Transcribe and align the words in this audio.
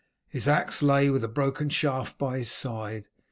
His 0.29 0.47
axe 0.47 0.81
lay 0.81 1.11
with 1.11 1.23
a 1.23 1.27
broken 1.27 1.69
shaft 1.69 2.17
by 2.17 2.39
his 2.39 2.49
side. 2.49 3.05